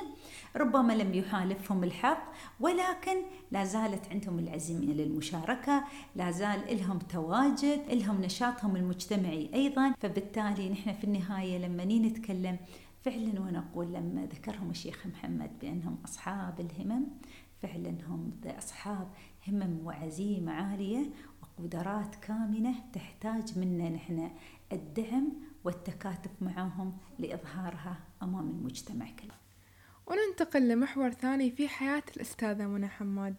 ربما 0.55 0.93
لم 0.93 1.13
يحالفهم 1.43 1.83
الحظ 1.83 2.17
ولكن 2.59 3.15
لا 3.51 3.63
زالت 3.63 4.09
عندهم 4.11 4.39
العزيمة 4.39 4.93
للمشاركة 4.93 5.83
لا 6.15 6.31
زال 6.31 6.77
لهم 6.77 6.99
تواجد 6.99 7.81
لهم 7.91 8.21
نشاطهم 8.21 8.75
المجتمعي 8.75 9.49
أيضا. 9.53 9.93
فبالتالي 9.99 10.69
نحن 10.69 10.93
في 10.93 11.03
النهاية 11.03 11.57
لما 11.57 11.85
نتكلم 11.85 12.57
فعلا 13.01 13.39
ونقول 13.39 13.93
لما 13.93 14.25
ذكرهم 14.25 14.69
الشيخ 14.69 15.07
محمد 15.07 15.59
بأنهم 15.61 15.97
أصحاب 16.05 16.59
الهمم 16.59 17.05
فعلا 17.61 17.89
هم 18.07 18.31
أصحاب 18.45 19.07
همم 19.47 19.79
وعزيمة 19.85 20.51
عالية 20.51 21.05
وقدرات 21.41 22.15
كامنة 22.15 22.75
تحتاج 22.93 23.59
منا 23.59 23.89
نحن 23.89 24.31
الدعم 24.71 25.27
والتكاتف 25.63 26.31
معهم 26.41 26.97
لإظهارها 27.19 27.99
أمام 28.23 28.49
المجتمع 28.49 29.05
كله. 29.05 29.42
وننتقل 30.07 30.67
لمحور 30.67 31.09
ثاني 31.09 31.51
في 31.51 31.67
حياة 31.67 32.03
الأستاذة 32.15 32.67
منى 32.67 32.87
حماد. 32.87 33.35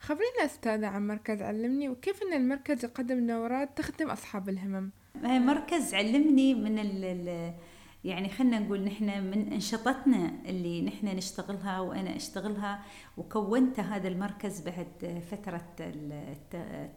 خبرينا 0.00 0.44
أستاذة 0.44 0.86
عن 0.86 1.06
مركز 1.06 1.42
علمني 1.42 1.88
وكيف 1.88 2.22
أن 2.22 2.32
المركز 2.32 2.84
يقدم 2.84 3.26
دورات 3.26 3.78
تخدم 3.78 4.10
أصحاب 4.10 4.48
الهمم. 4.48 4.90
مركز 5.22 5.94
علمني 5.94 6.54
من 6.54 6.78
يعني 8.04 8.28
خلينا 8.28 8.58
نقول 8.58 8.84
نحن 8.84 9.04
من 9.04 9.52
أنشطتنا 9.52 10.32
اللي 10.46 10.82
نحن 10.82 11.06
نشتغلها 11.06 11.80
وأنا 11.80 12.16
أشتغلها 12.16 12.82
وكونت 13.16 13.80
هذا 13.80 14.08
المركز 14.08 14.60
بعد 14.60 15.22
فترة 15.30 15.62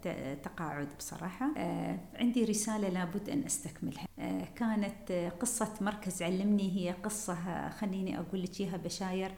التقاعد 0.05 0.87
بصراحة. 0.97 1.51
آه، 1.57 1.99
عندي 2.15 2.43
رسالة 2.43 2.89
لابد 2.89 3.29
أن 3.29 3.43
أستكملها. 3.43 4.07
آه، 4.19 4.47
كانت 4.55 5.31
قصة 5.39 5.73
مركز 5.81 6.23
علمني 6.23 6.77
هي 6.77 6.91
قصة 6.91 7.69
خليني 7.69 8.19
أقول 8.19 8.43
لك 8.43 8.61
إياها 8.61 8.77
بشاير. 8.77 9.31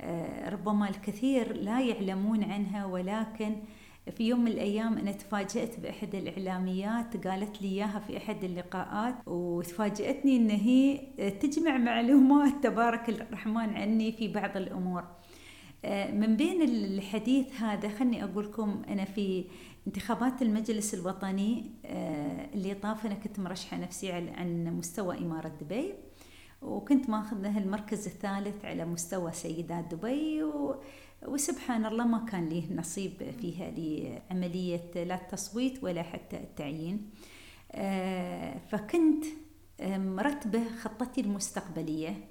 آه، 0.00 0.48
ربما 0.48 0.88
الكثير 0.88 1.56
لا 1.56 1.80
يعلمون 1.80 2.44
عنها 2.44 2.86
ولكن 2.86 3.56
في 4.10 4.28
يوم 4.28 4.40
من 4.40 4.50
الأيام 4.50 4.98
أنا 4.98 5.12
تفاجأت 5.12 5.80
بأحد 5.80 6.14
الإعلاميات 6.14 7.26
قالت 7.26 7.62
لي 7.62 7.68
إياها 7.68 7.98
في 7.98 8.16
أحد 8.16 8.44
اللقاءات 8.44 9.14
وتفاجأتني 9.26 10.36
أن 10.36 10.50
هي 10.50 10.98
تجمع 11.30 11.76
معلومات 11.76 12.52
تبارك 12.62 13.08
الرحمن 13.08 13.74
عني 13.76 14.12
في 14.12 14.28
بعض 14.28 14.56
الأمور. 14.56 15.04
آه، 15.84 16.10
من 16.10 16.36
بين 16.36 16.62
الحديث 16.62 17.60
هذا 17.60 17.88
خلني 17.88 18.24
أقول 18.24 18.44
لكم 18.44 18.82
أنا 18.88 19.04
في 19.04 19.44
انتخابات 19.86 20.42
المجلس 20.42 20.94
الوطني 20.94 21.70
آه، 21.84 22.48
اللي 22.54 22.74
طاف 22.74 23.06
أنا 23.06 23.14
كنت 23.14 23.40
مرشحة 23.40 23.76
نفسي 23.76 24.12
عن 24.12 24.64
مستوى 24.78 25.18
إمارة 25.18 25.52
دبي 25.60 25.94
وكنت 26.62 27.10
ماخذ 27.10 27.44
المركز 27.44 28.06
الثالث 28.06 28.64
على 28.64 28.84
مستوى 28.84 29.32
سيدات 29.32 29.94
دبي 29.94 30.42
و 30.42 30.76
وسبحان 31.22 31.86
الله 31.86 32.06
ما 32.06 32.18
كان 32.18 32.48
لي 32.48 32.64
نصيب 32.74 33.30
فيها 33.40 33.70
لعملية 33.70 35.04
لا 35.04 35.14
التصويت 35.14 35.84
ولا 35.84 36.02
حتى 36.02 36.36
التعيين. 36.36 37.10
آه، 37.72 38.58
فكنت 38.58 39.24
مرتبة 39.82 40.64
خطتي 40.82 41.20
المستقبلية 41.20 42.24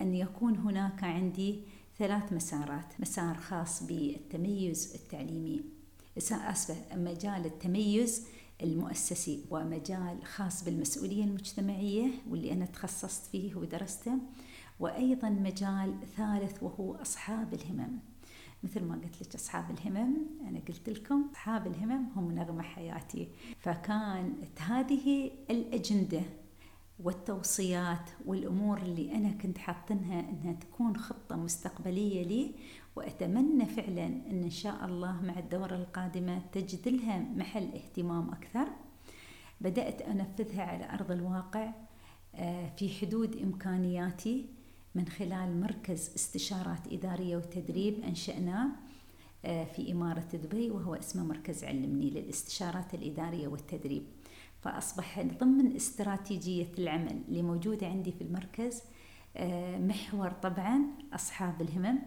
أن 0.00 0.14
يكون 0.14 0.56
هناك 0.56 1.04
عندي 1.04 1.60
ثلاث 1.98 2.32
مسارات. 2.32 3.00
مسار 3.00 3.34
خاص 3.34 3.82
بالتميز 3.82 4.94
التعليمي 4.94 5.62
آسفة 6.18 6.96
مجال 6.96 7.46
التميز 7.46 8.26
المؤسسي 8.62 9.44
ومجال 9.50 10.24
خاص 10.24 10.64
بالمسؤولية 10.64 11.24
المجتمعية 11.24 12.10
واللي 12.30 12.52
أنا 12.52 12.64
تخصصت 12.64 13.26
فيه 13.26 13.54
ودرسته 13.54 14.18
وأيضا 14.80 15.28
مجال 15.28 15.94
ثالث 16.16 16.62
وهو 16.62 16.94
أصحاب 16.94 17.54
الهمم. 17.54 17.98
مثل 18.64 18.84
ما 18.84 18.94
قلت 18.94 19.22
لك 19.22 19.34
أصحاب 19.34 19.70
الهمم 19.70 20.14
أنا 20.48 20.60
قلت 20.68 20.88
لكم 20.88 21.26
أصحاب 21.32 21.66
الهمم 21.66 22.04
هم 22.16 22.32
نغمة 22.32 22.62
حياتي. 22.62 23.28
فكانت 23.58 24.60
هذه 24.60 25.30
الأجندة 25.50 26.22
والتوصيات 27.00 28.10
والأمور 28.26 28.78
اللي 28.78 29.14
أنا 29.14 29.30
كنت 29.30 29.58
حاطنها 29.58 30.20
أنها 30.20 30.52
تكون 30.52 30.96
خطة 30.96 31.36
مستقبلية 31.36 32.22
لي 32.22 32.54
وأتمنى 32.96 33.66
فعلا 33.66 34.06
أن 34.06 34.42
إن 34.42 34.50
شاء 34.50 34.84
الله 34.84 35.22
مع 35.22 35.38
الدورة 35.38 35.74
القادمة 35.74 36.42
تجد 36.52 36.88
لها 36.88 37.18
محل 37.18 37.68
اهتمام 37.74 38.30
أكثر. 38.30 38.68
بدأت 39.60 40.02
أنفذها 40.02 40.62
على 40.62 40.90
أرض 40.90 41.10
الواقع 41.10 41.72
آه، 42.34 42.70
في 42.76 42.88
حدود 42.90 43.36
إمكانياتي. 43.36 44.48
من 44.94 45.08
خلال 45.08 45.60
مركز 45.60 46.10
استشارات 46.16 46.92
إدارية 46.92 47.36
وتدريب 47.36 48.02
أنشأناه 48.04 48.68
في 49.42 49.92
إمارة 49.92 50.28
دبي 50.32 50.70
وهو 50.70 50.94
اسمه 50.94 51.24
مركز 51.24 51.64
علمني 51.64 52.10
للاستشارات 52.10 52.94
الإدارية 52.94 53.48
والتدريب. 53.48 54.02
فأصبح 54.60 55.20
ضمن 55.20 55.76
استراتيجية 55.76 56.66
العمل 56.78 57.22
اللي 57.28 57.42
موجودة 57.42 57.86
عندي 57.86 58.12
في 58.12 58.24
المركز 58.24 58.82
محور 59.88 60.30
طبعا 60.30 60.80
أصحاب 61.12 61.62
الهمم. 61.62 61.98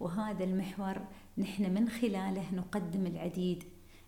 وهذا 0.00 0.44
المحور 0.44 0.98
نحن 1.38 1.74
من 1.74 1.88
خلاله 1.88 2.54
نقدم 2.54 3.06
العديد 3.06 3.64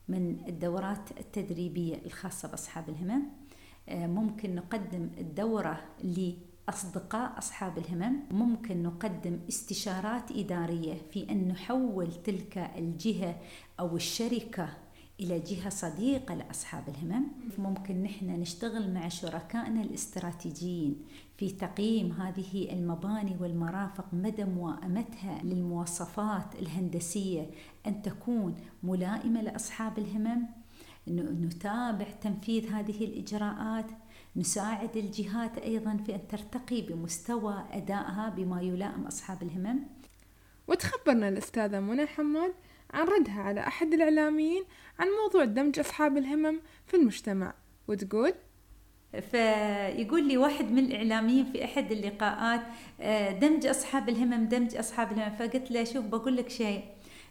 من 0.08 0.48
الدورات 0.48 1.20
التدريبية 1.20 2.02
الخاصة 2.06 2.48
بأصحاب 2.48 2.88
الهمم. 2.88 3.22
ممكن 3.88 4.54
نقدم 4.54 5.10
الدورة 5.18 5.84
لأصدقاء 6.68 7.38
أصحاب 7.38 7.78
الهمم 7.78 8.16
ممكن 8.30 8.82
نقدم 8.82 9.38
استشارات 9.48 10.30
إدارية 10.30 10.94
في 11.12 11.30
أن 11.30 11.48
نحول 11.48 12.12
تلك 12.24 12.58
الجهة 12.76 13.36
أو 13.80 13.96
الشركة 13.96 14.68
إلى 15.20 15.40
جهة 15.40 15.68
صديقة 15.68 16.34
لأصحاب 16.34 16.88
الهمم. 16.88 17.24
ممكن 17.58 18.02
نحن 18.02 18.30
نشتغل 18.30 18.94
مع 18.94 19.08
شركائنا 19.08 19.82
الاستراتيجيين 19.82 20.96
في 21.36 21.50
تقييم 21.50 22.12
هذه 22.12 22.72
المباني 22.72 23.36
والمرافق 23.40 24.04
مدى 24.12 24.44
موائمتها 24.44 25.42
للمواصفات 25.42 26.54
الهندسية 26.54 27.50
أن 27.86 28.02
تكون 28.02 28.54
ملائمة 28.82 29.42
لأصحاب 29.42 29.98
الهمم. 29.98 30.46
نتابع 31.08 32.10
تنفيذ 32.10 32.66
هذه 32.66 33.04
الإجراءات. 33.04 33.86
نساعد 34.36 34.96
الجهات 34.96 35.58
أيضا 35.58 35.96
في 36.06 36.14
أن 36.14 36.28
ترتقي 36.28 36.82
بمستوى 36.82 37.64
أدائها 37.72 38.28
بما 38.36 38.62
يلائم 38.62 39.06
أصحاب 39.06 39.42
الهمم. 39.42 39.80
وتخبرنا 40.68 41.28
الأستاذة 41.28 41.80
منى 41.80 42.06
حماد 42.06 42.52
عن 42.90 43.06
ردها 43.06 43.42
على 43.42 43.60
أحد 43.60 43.94
الإعلاميين 43.94 44.64
عن 44.98 45.06
موضوع 45.24 45.44
دمج 45.44 45.78
أصحاب 45.78 46.16
الهمم 46.16 46.60
في 46.86 46.96
المجتمع 46.96 47.54
وتقول 47.88 48.32
فيقول 49.30 50.28
لي 50.28 50.36
واحد 50.36 50.64
من 50.64 50.78
الإعلاميين 50.78 51.52
في 51.52 51.64
أحد 51.64 51.92
اللقاءات 51.92 52.60
آه، 53.00 53.32
دمج 53.32 53.66
أصحاب 53.66 54.08
الهمم 54.08 54.48
دمج 54.48 54.76
أصحاب 54.76 55.12
الهمم. 55.12 55.36
فقلت 55.36 55.70
له 55.70 55.84
شوف 55.84 56.04
بقول 56.04 56.36
لك 56.36 56.48
شيء 56.48 56.84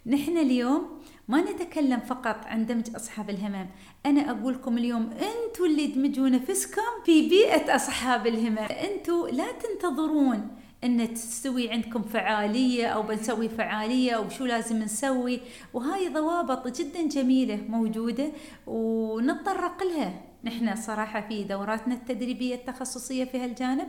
نحن 0.06 0.38
اليوم 0.38 1.00
ما 1.28 1.42
نتكلم 1.42 2.00
فقط 2.00 2.46
عن 2.46 2.66
دمج 2.66 2.96
أصحاب 2.96 3.30
الهمم. 3.30 3.68
أنا 4.06 4.32
أقول 4.32 4.54
لكم 4.54 4.78
اليوم 4.78 5.10
أنتوا 5.12 5.66
اللي 5.66 5.88
تدمجوا 5.88 6.30
نفسكم 6.30 6.82
في 7.06 7.30
بيئة 7.30 7.76
أصحاب 7.76 8.28
الهمم. 8.28 8.58
أنتوا 8.58 9.30
لا 9.30 9.46
تنتظرون 9.52 10.48
أن 10.84 11.14
تستوي 11.14 11.70
عندكم 11.70 12.02
فعالية 12.02 12.88
أو 12.88 13.02
بنسوي 13.02 13.50
فعالية 13.50 14.12
أو 14.12 14.30
شو 14.30 14.46
لازم 14.46 14.78
نسوي. 14.78 15.40
وهاي 15.74 16.10
ضوابط 16.10 16.68
جدا 16.68 17.08
جميلة 17.08 17.60
موجودة 17.70 18.32
ونتطرق 18.68 19.84
لها. 19.84 20.22
نحن 20.44 20.76
صراحة 20.76 21.22
في 21.22 21.44
دوراتنا 21.44 21.94
التدريبية 21.96 22.56
التخصصية 22.56 23.24
في 23.24 23.38
هالجانب 23.38 23.88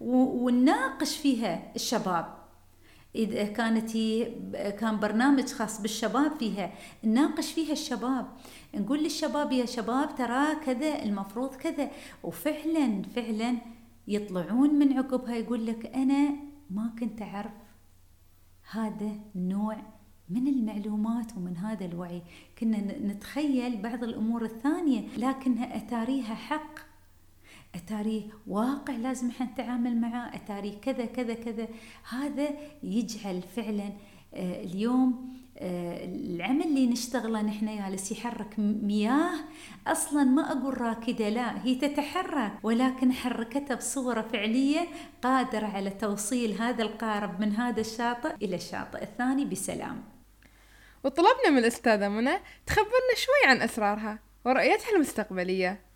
ونناقش 0.00 1.16
فيها 1.16 1.72
الشباب. 1.76 2.41
إذا 3.14 3.44
كانت 3.44 3.96
هي 3.96 4.32
كان 4.70 5.00
برنامج 5.00 5.44
خاص 5.44 5.80
بالشباب 5.80 6.32
فيها 6.38 6.72
نناقش 7.04 7.52
فيها 7.52 7.72
الشباب. 7.72 8.26
نقول 8.74 9.02
للشباب 9.02 9.52
يا 9.52 9.66
شباب 9.66 10.14
ترى 10.16 10.54
كذا 10.54 11.02
المفروض 11.02 11.54
كذا. 11.54 11.90
وفعلا 12.22 13.02
فعلا 13.02 13.56
يطلعون 14.08 14.74
من 14.74 14.98
عقبها 14.98 15.36
يقول 15.36 15.66
لك 15.66 15.86
أنا 15.86 16.30
ما 16.70 16.92
كنت 17.00 17.22
أعرف 17.22 17.52
هذا 18.70 19.12
نوع 19.34 19.76
من 20.28 20.48
المعلومات 20.48 21.36
ومن 21.36 21.56
هذا 21.56 21.84
الوعي. 21.84 22.22
كنا 22.58 22.78
نتخيل 22.98 23.82
بعض 23.82 24.04
الأمور 24.04 24.44
الثانية 24.44 25.08
لكنها 25.16 25.76
أتاريها 25.76 26.34
حق. 26.34 26.91
أتاريه 27.74 28.22
واقع 28.46 28.96
لازم 28.96 29.28
إحنا 29.28 29.46
نتعامل 29.46 30.00
معاه 30.00 30.36
أتاريه 30.36 30.80
كذا 30.80 31.04
كذا 31.04 31.34
كذا 31.34 31.68
هذا 32.08 32.48
يجعل 32.82 33.42
فعلا 33.42 33.92
آه، 34.34 34.64
اليوم 34.64 35.32
آه، 35.58 36.04
العمل 36.04 36.62
اللي 36.62 36.86
نشتغله 36.86 37.42
نحن 37.42 37.66
جالس 37.78 38.12
يحرك 38.12 38.54
مياه 38.58 39.34
أصلا 39.86 40.24
ما 40.24 40.52
أقول 40.52 40.80
راكدة 40.80 41.28
لا 41.28 41.64
هي 41.64 41.74
تتحرك 41.74 42.52
ولكن 42.62 43.12
حركتها 43.12 43.74
بصورة 43.74 44.22
فعلية 44.22 44.88
قادره 45.22 45.66
على 45.66 45.90
توصيل 45.90 46.62
هذا 46.62 46.82
القارب 46.82 47.40
من 47.40 47.52
هذا 47.52 47.80
الشاطئ 47.80 48.34
إلى 48.42 48.56
الشاطئ 48.56 49.02
الثاني 49.02 49.44
بسلام. 49.44 50.04
وطلبنا 51.04 51.50
من 51.50 51.58
الأستاذة 51.58 52.08
منى 52.08 52.38
تخبرنا 52.66 53.14
شوي 53.16 53.50
عن 53.50 53.62
أسرارها 53.62 54.18
ورؤيتها 54.44 54.90
المستقبلية. 54.96 55.91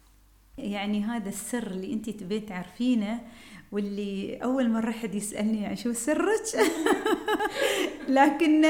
يعني 0.59 1.05
هذا 1.05 1.29
السر 1.29 1.67
اللي 1.67 1.93
انت 1.93 2.11
تبين 2.11 2.47
تعرفينه 2.47 3.21
واللي 3.73 4.37
أول 4.37 4.71
مرة 4.71 4.91
حد 4.91 5.15
يسألني 5.15 5.63
يعني 5.63 5.77
شو 5.77 5.93
سرك؟ 5.93 6.43
لكن 8.09 8.65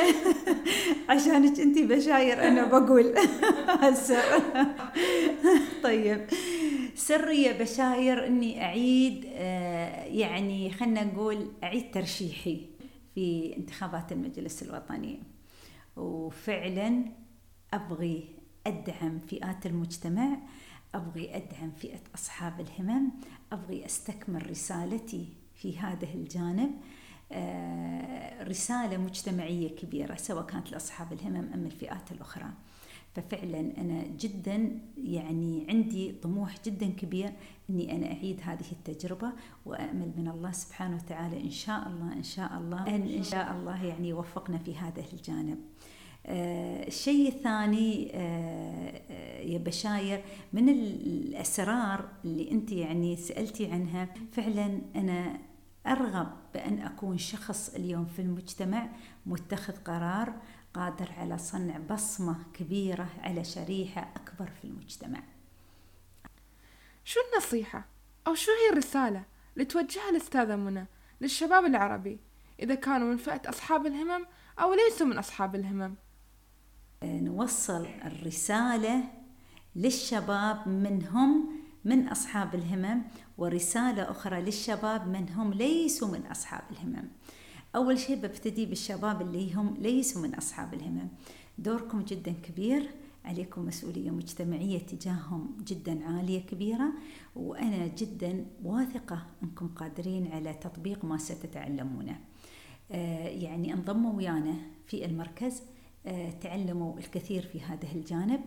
عشانك 1.08 1.60
انت 1.60 1.78
بشاير 1.78 2.48
أنا 2.48 2.66
بقول 2.66 3.14
السر 3.88 4.42
طيب 5.82 6.26
سري 6.94 7.42
يا 7.42 7.62
بشاير 7.62 8.26
إني 8.26 8.64
أعيد 8.64 9.24
آه، 9.34 10.04
يعني 10.04 10.70
خلنا 10.70 11.04
نقول 11.04 11.50
أعيد 11.62 11.90
ترشيحي 11.90 12.66
في 13.14 13.54
انتخابات 13.56 14.12
المجلس 14.12 14.62
الوطني. 14.62 15.22
وفعلا 15.96 17.04
أبغي 17.74 18.24
أدعم 18.66 19.18
فئات 19.18 19.66
المجتمع 19.66 20.38
أبغي 20.96 21.36
أدعم 21.36 21.70
فئة 21.70 22.00
أصحاب 22.14 22.60
الهمم 22.60 23.10
أبغي 23.52 23.84
أستكمل 23.86 24.50
رسالتي 24.50 25.28
في 25.54 25.78
هذا 25.78 26.08
الجانب. 26.14 26.70
آه، 27.32 28.42
رسالة 28.42 28.96
مجتمعية 28.96 29.76
كبيرة 29.76 30.14
سواء 30.14 30.46
كانت 30.46 30.72
لأصحاب 30.72 31.12
الهمم 31.12 31.52
أم 31.54 31.66
الفئات 31.66 32.12
الأخرى. 32.12 32.50
ففعلا 33.14 33.60
أنا 33.60 34.02
جدا 34.06 34.80
يعني 34.96 35.66
عندي 35.68 36.12
طموح 36.12 36.54
جدا 36.64 36.86
كبير 36.86 37.32
أني 37.70 37.96
أنا 37.96 38.06
أعيد 38.06 38.40
هذه 38.42 38.72
التجربة 38.72 39.32
وأأمل 39.66 40.12
من 40.16 40.28
الله 40.28 40.52
سبحانه 40.52 40.96
وتعالى 40.96 41.40
إن 41.40 41.50
شاء 41.50 41.88
الله 41.88 42.12
إن 42.12 42.22
شاء 42.22 42.58
الله 42.58 42.86
أن 42.86 43.02
إن 43.02 43.22
شاء 43.22 43.52
الله 43.52 43.84
يعني 43.84 44.08
يوفقنا 44.08 44.58
في 44.58 44.76
هذا 44.76 45.02
الجانب. 45.12 45.58
الشيء 46.28 47.28
الثاني 47.28 48.10
آه، 48.14 49.02
آه، 49.10 49.40
يا 49.40 49.58
بشاير 49.58 50.24
من 50.52 50.68
الأسرار 50.68 52.08
اللي 52.24 52.50
أنت 52.50 52.72
يعني 52.72 53.16
سألتي 53.16 53.72
عنها 53.72 54.08
فعلا 54.32 54.80
أنا 54.96 55.38
أرغب 55.86 56.36
بأن 56.54 56.78
أكون 56.78 57.18
شخص 57.18 57.74
اليوم 57.74 58.06
في 58.06 58.22
المجتمع 58.22 58.88
متخذ 59.26 59.72
قرار 59.72 60.34
قادر 60.74 61.12
على 61.18 61.38
صنع 61.38 61.78
بصمة 61.78 62.36
كبيرة 62.54 63.08
على 63.22 63.44
شريحة 63.44 64.12
أكبر 64.16 64.50
في 64.50 64.64
المجتمع. 64.64 65.22
شو 67.04 67.20
النصيحة؟ 67.32 67.86
أو 68.26 68.34
شو 68.34 68.50
هي 68.50 68.72
الرسالة 68.72 69.24
اللي 69.54 69.64
توجهها 69.64 70.10
الأستاذة 70.10 70.56
منى 70.56 70.86
للشباب 71.20 71.64
العربي؟ 71.64 72.18
إذا 72.60 72.74
كانوا 72.74 73.10
من 73.10 73.16
فئة 73.16 73.48
أصحاب 73.48 73.86
الهمم 73.86 74.26
أو 74.60 74.74
ليسوا 74.74 75.06
من 75.06 75.18
أصحاب 75.18 75.54
الهمم. 75.54 75.94
نوصل 77.04 77.86
الرسالة 78.04 79.04
للشباب 79.76 80.68
منهم 80.68 81.48
من 81.84 82.08
أصحاب 82.08 82.54
الهمم 82.54 83.02
ورسالة 83.38 84.10
أخرى 84.10 84.42
للشباب 84.42 85.08
من 85.08 85.28
هم 85.28 85.52
ليسوا 85.52 86.08
من 86.08 86.26
أصحاب 86.26 86.62
الهمم. 86.70 87.08
أول 87.76 87.98
شيء 87.98 88.16
ببتدي 88.16 88.66
بالشباب 88.66 89.22
اللي 89.22 89.54
هم 89.54 89.76
ليسوا 89.78 90.22
من 90.22 90.34
أصحاب 90.34 90.74
الهمم. 90.74 91.08
دوركم 91.58 92.02
جدا 92.02 92.34
كبير 92.42 92.90
عليكم 93.24 93.66
مسؤولية 93.66 94.10
مجتمعية 94.10 94.78
تجاههم 94.78 95.56
جدا 95.66 96.04
عالية 96.04 96.40
كبيرة 96.40 96.92
وأنا 97.36 97.86
جدا 97.86 98.46
واثقة 98.64 99.26
أنكم 99.42 99.68
قادرين 99.68 100.32
على 100.32 100.54
تطبيق 100.54 101.04
ما 101.04 101.18
ستتعلمونه. 101.18 102.20
آه، 102.90 103.28
يعني 103.28 103.74
انضموا 103.74 104.12
ويانا 104.12 104.54
في 104.86 105.04
المركز. 105.04 105.52
آه، 105.54 105.75
تعلموا 106.40 106.98
الكثير 106.98 107.42
في 107.42 107.60
هذا 107.60 107.88
الجانب. 107.94 108.40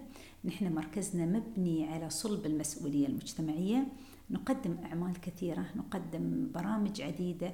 نحن 0.46 0.74
مركزنا 0.74 1.26
مبني 1.26 1.88
على 1.88 2.10
صلب 2.10 2.46
المسؤولية 2.46 3.08
المجتمعية. 3.08 3.88
نقدم 4.32 4.78
أعمال 4.86 5.22
كثيرة 5.22 5.66
نقدم 5.76 6.52
برامج 6.54 7.02
عديدة 7.02 7.54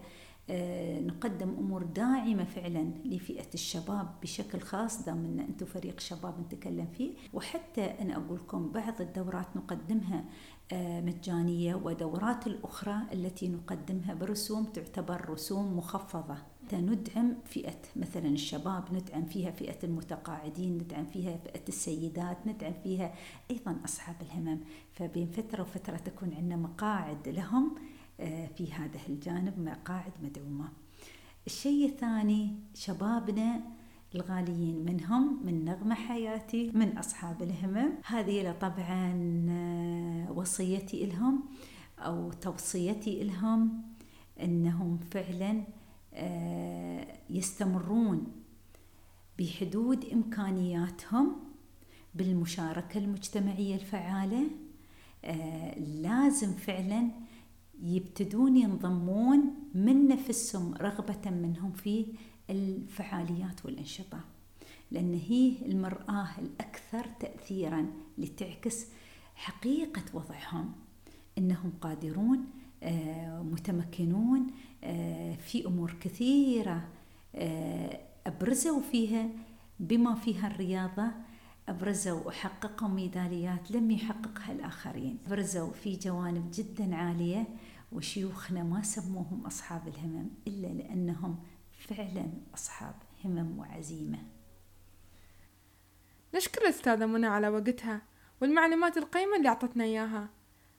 آه، 0.49 0.99
نقدم 1.01 1.49
أمور 1.49 1.83
داعمة 1.83 2.43
فعلا 2.43 2.91
لفئة 3.05 3.53
الشباب 3.53 4.07
بشكل 4.21 4.59
خاص 4.59 5.05
دام 5.05 5.25
أن 5.25 5.39
أنتم 5.39 5.65
فريق 5.65 5.99
شباب 5.99 6.39
نتكلم 6.39 6.87
فيه. 6.97 7.13
وحتى 7.33 7.85
أنا 7.85 8.15
أقول 8.15 8.37
لكم 8.37 8.71
بعض 8.71 9.01
الدورات 9.01 9.47
نقدمها 9.55 10.25
آه، 10.71 11.01
مجانية 11.01 11.75
ودورات 11.75 12.47
الأخرى 12.47 12.95
التي 13.13 13.47
نقدمها 13.47 14.13
برسوم 14.13 14.65
تعتبر 14.65 15.29
رسوم 15.29 15.77
مخفضة. 15.77 16.37
ندعم 16.73 17.33
فئة 17.45 17.81
مثلا 17.95 18.27
الشباب 18.27 18.93
ندعم 18.93 19.25
فيها 19.25 19.51
فئة 19.51 19.77
المتقاعدين 19.83 20.77
ندعم 20.77 21.05
فيها 21.05 21.37
فئة 21.37 21.67
السيدات 21.69 22.47
ندعم 22.47 22.73
فيها 22.83 23.13
أيضا 23.51 23.77
أصحاب 23.85 24.15
الهمم. 24.21 24.59
فبين 24.93 25.27
فترة 25.27 25.61
وفترة 25.61 25.97
تكون 25.97 26.33
عندنا 26.33 26.55
مقاعد 26.55 27.29
لهم 27.29 27.75
آه، 28.19 28.47
في 28.47 28.73
هذا 28.73 28.99
الجانب 29.09 29.59
مقاعد 29.59 30.11
مدعومة. 30.23 30.69
الشيء 31.47 31.85
الثاني 31.89 32.55
شبابنا 32.73 33.61
الغاليين 34.15 34.85
منهم 34.85 35.45
من 35.45 35.65
نغمة 35.65 35.95
حياتي 35.95 36.71
من 36.73 36.97
أصحاب 36.97 37.41
الهمم. 37.41 37.91
هذه 38.05 38.55
طبعا 38.61 39.11
آه، 39.49 40.31
وصيتي 40.31 41.05
لهم 41.05 41.43
أو 41.99 42.31
توصيتي 42.31 43.23
لهم 43.23 43.81
أنهم 44.41 44.97
فعلا 44.97 45.63
يستمرون 47.29 48.27
بحدود 49.39 50.05
إمكانياتهم 50.05 51.35
بالمشاركة 52.15 52.97
المجتمعية 52.97 53.75
الفعالة. 53.75 54.47
آه، 55.25 55.79
لازم 55.79 56.53
فعلا 56.53 57.09
يبتدون 57.83 58.57
ينضمون 58.57 59.53
من 59.73 60.07
نفسهم 60.07 60.73
رغبة 60.73 61.31
منهم 61.31 61.71
في 61.71 62.05
الفعاليات 62.49 63.65
والأنشطة 63.65 64.19
لأن 64.91 65.13
هي 65.13 65.53
المرآة 65.65 66.29
الأكثر 66.39 67.05
تأثيرا 67.19 67.87
لتعكس 68.17 68.85
حقيقة 69.35 70.03
وضعهم 70.13 70.71
أنهم 71.37 71.73
قادرون 71.81 72.37
آه، 72.37 72.64
متمكنون 73.41 74.47
آه، 74.83 75.35
في 75.35 75.65
أمور 75.65 75.95
كثيرة 76.01 76.87
آه، 77.35 77.99
أبرزوا 78.27 78.81
فيها 78.81 79.29
بما 79.79 80.15
فيها 80.15 80.47
الرياضة 80.47 81.11
أبرزوا 81.69 82.27
وحققوا 82.27 82.87
ميداليات 82.87 83.71
لم 83.71 83.91
يحققها 83.91 84.51
الآخرين. 84.51 85.17
أبرزوا 85.27 85.71
في 85.71 85.95
جوانب 85.95 86.51
جدا 86.53 86.95
عالية 86.95 87.47
وشيوخنا 87.91 88.63
ما 88.63 88.81
سموهم 88.81 89.45
أصحاب 89.45 89.87
الهمم 89.87 90.29
إلا 90.47 90.67
لأنهم 90.67 91.39
فعلا 91.77 92.25
أصحاب 92.53 92.95
همم 93.25 93.59
وعزيمة. 93.59 94.19
نشكر 96.35 96.61
الأستاذة 96.61 97.05
منى 97.05 97.27
على 97.27 97.49
وقتها 97.49 98.01
والمعلومات 98.41 98.97
القيمة 98.97 99.37
اللي 99.37 99.49
أعطتنا 99.49 99.83
إياها. 99.83 100.29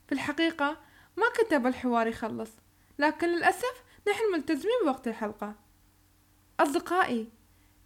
في 0.06 0.12
الحقيقة 0.12 0.85
ما 1.16 1.26
كتب 1.28 1.66
الحوار 1.66 2.06
يخلص. 2.06 2.50
لكن 2.98 3.28
للأسف 3.28 3.84
نحن 4.08 4.32
ملتزمين 4.32 4.76
بوقت 4.84 5.08
الحلقة. 5.08 5.54
أصدقائي 6.60 7.28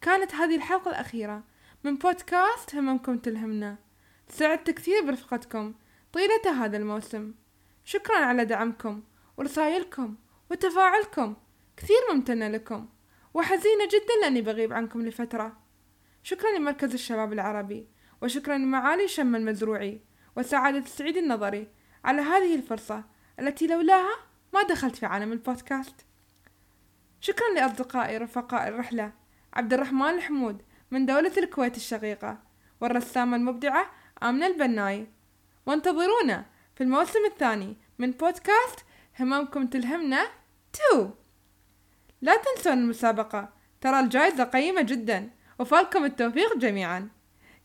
كانت 0.01 0.35
هذه 0.35 0.57
الحلقة 0.57 0.91
الأخيرة 0.91 1.45
من 1.85 1.97
بودكاست 1.97 2.75
هممكم 2.75 3.19
تلهمنا. 3.19 3.79
سعدت 4.29 4.71
كثير 4.71 5.07
برفقتكم 5.07 5.75
طيلة 6.13 6.65
هذا 6.65 6.77
الموسم. 6.77 7.35
شكرا 7.85 8.17
على 8.17 8.45
دعمكم 8.45 9.03
ورسائلكم 9.37 10.17
وتفاعلكم. 10.51 11.37
كثير 11.77 11.97
ممتنة 12.13 12.49
لكم 12.49 12.89
وحزينة 13.35 13.87
جدا 13.87 14.21
لأني 14.23 14.43
بغيب 14.43 14.73
عنكم 14.73 15.03
لفترة. 15.03 15.57
شكرا 16.23 16.59
لمركز 16.59 16.93
الشباب 16.93 17.33
العربي 17.33 17.89
وشكرا 18.23 18.59
لمعالي 18.59 19.09
شم 19.09 19.37
المزروعي 19.37 20.01
وسعادة 20.37 20.79
السعيد 20.79 21.17
النظري 21.17 21.69
على 22.05 22.23
هذه 22.23 22.55
الفرصة. 22.55 23.05
التي 23.41 23.67
لولاها 23.67 24.17
ما 24.55 24.63
دخلت 24.63 24.97
في 24.97 25.07
عالم 25.07 25.33
البودكاست. 25.33 26.07
شكرا 27.21 27.55
لأصدقائي 27.55 28.19
رفقاء 28.19 28.69
الرحلة. 28.69 29.13
عبد 29.55 29.73
الرحمن 29.73 30.11
الحمود 30.11 30.63
من 30.91 31.07
دولة 31.07 31.33
الكويت 31.37 31.77
الشقيقة 31.77 32.39
والرسامة 32.81 33.37
المبدعة 33.37 33.91
آمنة 34.23 34.47
البناي. 34.47 35.07
وانتظرونا 35.67 36.47
في 36.77 36.83
الموسم 36.83 37.25
الثاني 37.27 37.77
من 37.99 38.11
بودكاست 38.11 38.85
هممكم 39.21 39.67
تلهمنا 39.67 40.27
تو. 40.73 41.11
لا 42.23 42.37
تنسون 42.37 42.73
المسابقة. 42.73 43.49
ترى 43.81 44.01
الجائزة 44.01 44.45
قيمة 44.45 44.83
جدا. 44.83 45.31
وفالكم 45.59 46.05
التوفيق 46.05 46.57
جميعا. 46.57 47.09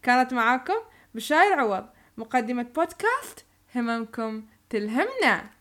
كانت 0.03 0.33
معاكم 0.33 0.77
بشاير 1.15 1.59
عوض 1.59 1.89
مقدمة 2.17 2.63
بودكاست 2.63 3.45
هممكم 3.75 4.45
تلهمنا. 4.69 5.54